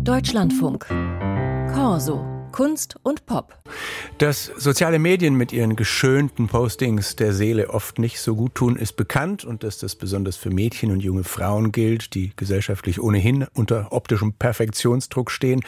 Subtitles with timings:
[0.00, 0.86] Deutschlandfunk.
[1.74, 2.37] Corso.
[2.52, 3.54] Kunst und Pop.
[4.18, 8.96] Dass soziale Medien mit ihren geschönten Postings der Seele oft nicht so gut tun, ist
[8.96, 13.92] bekannt und dass das besonders für Mädchen und junge Frauen gilt, die gesellschaftlich ohnehin unter
[13.92, 15.62] optischem Perfektionsdruck stehen.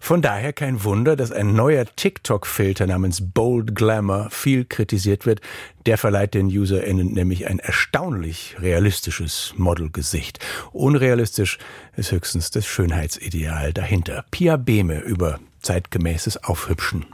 [0.00, 5.40] Von daher kein Wunder, dass ein neuer TikTok-Filter namens Bold Glamour viel kritisiert wird.
[5.86, 10.38] Der verleiht den UserInnen nämlich ein erstaunlich realistisches Modelgesicht.
[10.72, 11.58] Unrealistisch
[11.96, 14.24] ist höchstens das Schönheitsideal dahinter.
[14.30, 17.06] Pia Behme über zeitgemäßes Aufhübschen.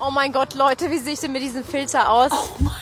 [0.00, 2.30] Oh mein Gott, Leute, wie sehe ich denn mit diesem Filter aus?
[2.32, 2.74] Oh mein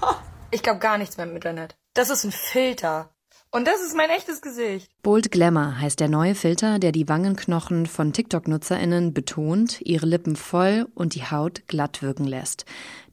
[0.00, 0.16] Gott.
[0.50, 1.76] Ich glaube gar nichts mehr im Internet.
[1.94, 3.10] Das ist ein Filter.
[3.54, 4.90] Und das ist mein echtes Gesicht.
[5.02, 10.88] Bold Glamour heißt der neue Filter, der die Wangenknochen von TikTok-NutzerInnen betont, ihre Lippen voll
[10.94, 12.64] und die Haut glatt wirken lässt.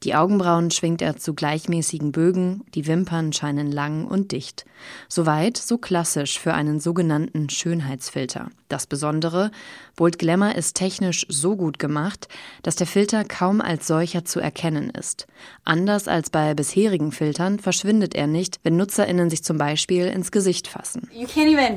[0.02, 4.64] Die Augenbrauen schwingt er zu gleichmäßigen Bögen, die Wimpern scheinen lang und dicht.
[5.08, 8.48] Soweit so klassisch für einen sogenannten Schönheitsfilter.
[8.68, 9.50] Das Besondere,
[9.96, 12.28] Bold Glamour ist technisch so gut gemacht,
[12.62, 15.26] dass der Filter kaum als solcher zu erkennen ist.
[15.64, 20.68] Anders als bei bisherigen Filtern verschwindet er nicht, wenn NutzerInnen sich zum Beispiel ins Gesicht
[20.68, 21.08] fassen.
[21.12, 21.76] You can't even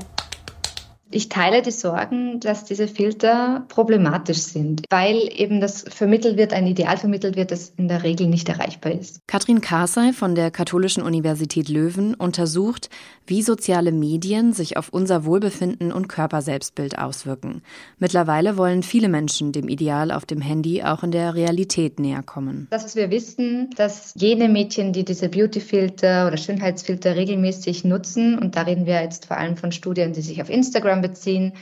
[1.14, 6.66] ich teile die Sorgen, dass diese Filter problematisch sind, weil eben das vermittelt wird, ein
[6.66, 9.19] Ideal vermittelt wird, das in der Regel nicht erreichbar ist.
[9.28, 12.89] Katrin Karsey von der Katholischen Universität Löwen untersucht,
[13.28, 17.61] wie soziale Medien sich auf unser Wohlbefinden und Körperselbstbild auswirken.
[17.97, 22.67] Mittlerweile wollen viele Menschen dem Ideal auf dem Handy auch in der Realität näher kommen.
[22.72, 28.56] Das, was wir wissen, dass jene Mädchen, die diese Beautyfilter oder Schönheitsfilter regelmäßig nutzen, und
[28.56, 31.54] da reden wir jetzt vor allem von Studien, die sich auf Instagram beziehen,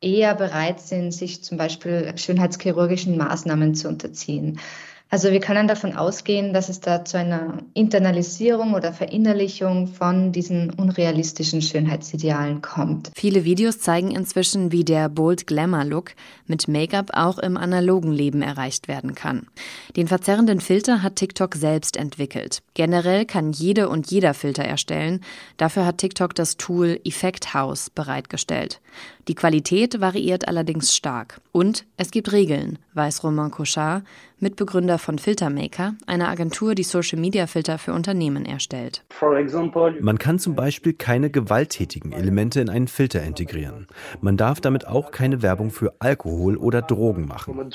[0.00, 4.58] eher bereit sind, sich zum Beispiel schönheitschirurgischen Maßnahmen zu unterziehen.
[5.10, 10.70] Also wir können davon ausgehen, dass es da zu einer Internalisierung oder Verinnerlichung von diesen
[10.70, 13.10] unrealistischen Schönheitsidealen kommt.
[13.14, 16.10] Viele Videos zeigen inzwischen, wie der Bold Glamour Look
[16.46, 19.46] mit Make-up auch im analogen Leben erreicht werden kann.
[19.96, 22.60] Den verzerrenden Filter hat TikTok selbst entwickelt.
[22.74, 25.22] Generell kann jede und jeder Filter erstellen.
[25.56, 28.80] Dafür hat TikTok das Tool Effect House bereitgestellt.
[29.26, 31.40] Die Qualität variiert allerdings stark.
[31.52, 34.04] Und es gibt Regeln, weiß Romain Cochard,
[34.40, 39.04] Mitbegründer von Filtermaker, einer Agentur, die Social-Media-Filter für Unternehmen erstellt.
[40.00, 43.88] Man kann zum Beispiel keine gewalttätigen Elemente in einen Filter integrieren.
[44.20, 47.70] Man darf damit auch keine Werbung für Alkohol oder Drogen machen.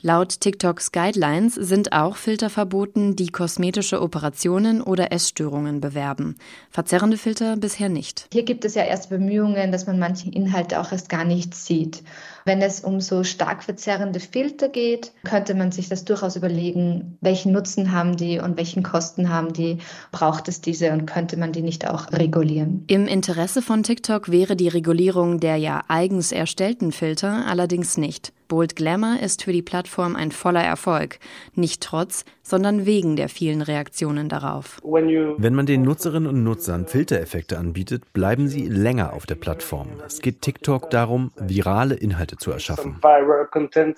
[0.00, 6.36] Laut TikToks Guidelines sind auch Filter verboten, die kosmetische Operationen oder Essstörungen bewerben.
[6.70, 8.28] Verzerrende Filter bisher nicht.
[8.32, 12.02] Hier gibt es ja erst Bemühungen, dass man manche Inhalte auch erst gar nicht sieht.
[12.46, 17.52] Wenn es um so stark verzerrende Filter geht, könnte man sich das durchaus überlegen, welchen
[17.52, 19.78] Nutzen haben die und welchen Kosten haben die,
[20.12, 22.84] braucht es diese und könnte man die nicht auch regulieren.
[22.86, 28.32] Im Interesse von TikTok wäre die Regulierung der ja eigens erstellten Filter allerdings nicht.
[28.48, 31.18] Bold Glamour ist für die Plattform ein voller Erfolg,
[31.54, 34.78] nicht trotz, sondern wegen der vielen Reaktionen darauf.
[34.82, 39.88] Wenn man den Nutzerinnen und Nutzern Filtereffekte anbietet, bleiben sie länger auf der Plattform.
[40.06, 43.00] Es geht TikTok darum, virale Inhalte zu erschaffen.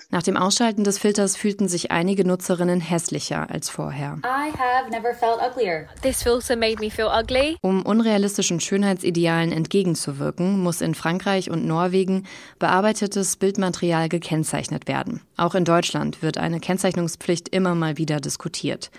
[0.09, 4.17] Nach dem Ausschalten des Filters fühlten sich einige Nutzerinnen hässlicher als vorher.
[7.61, 12.25] Um unrealistischen Schönheitsidealen entgegenzuwirken, muss in Frankreich und Norwegen
[12.57, 15.21] bearbeitetes Bildmaterial gekennzeichnet gekennzeichnet werden.
[15.39, 18.91] Auch in Deutschland wird eine Kennzeichnungspflicht immer mal wieder diskutiert.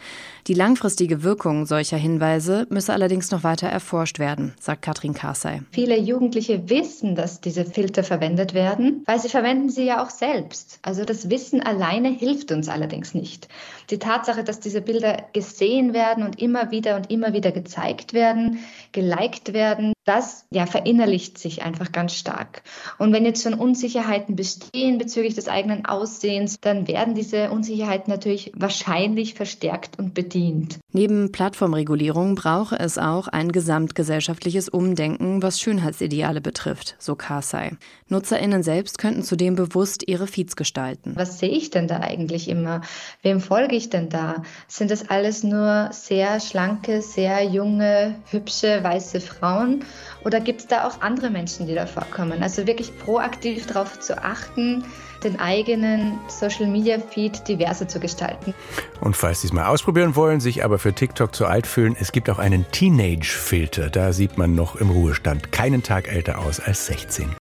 [0.46, 5.60] Die langfristige Wirkung solcher Hinweise müsse allerdings noch weiter erforscht werden, sagt Katrin Karsey.
[5.70, 10.78] Viele Jugendliche wissen, dass diese Filter verwendet werden, weil sie verwenden sie ja auch selbst.
[10.80, 13.48] Also das Wissen alleine hilft uns allerdings nicht.
[13.90, 18.60] Die Tatsache, dass diese Bilder gesehen werden und immer wieder und immer wieder gezeigt werden,
[18.92, 22.62] geliked werden, das ja verinnerlicht sich einfach ganz stark.
[22.98, 26.29] Und wenn jetzt schon Unsicherheiten bestehen bezüglich des eigenen Aussehens,
[26.60, 30.78] dann werden diese Unsicherheiten natürlich wahrscheinlich verstärkt und bedient.
[30.92, 37.72] Neben Plattformregulierung brauche es auch ein gesamtgesellschaftliches Umdenken, was Schönheitsideale betrifft, so Karsey.
[38.08, 41.12] NutzerInnen selbst könnten zudem bewusst ihre Feeds gestalten.
[41.16, 42.80] Was sehe ich denn da eigentlich immer?
[43.22, 44.42] Wem folge ich denn da?
[44.66, 49.84] Sind das alles nur sehr schlanke, sehr junge, hübsche, weiße Frauen?
[50.24, 52.42] Oder gibt es da auch andere Menschen, die da vorkommen?
[52.42, 54.84] Also wirklich proaktiv darauf zu achten,
[55.24, 58.54] den eigenen Social-Media-Feed diverser zu gestalten.
[59.00, 62.12] Und falls Sie es mal ausprobieren wollen, sich aber für TikTok zu alt fühlen, es
[62.12, 63.90] gibt auch einen Teenage-Filter.
[63.90, 67.40] Da sieht man noch im Ruhestand keinen Tag älter aus als 16.